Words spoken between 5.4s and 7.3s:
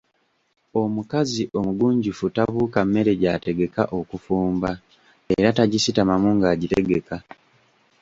tagisitamamu ng’agitegeka.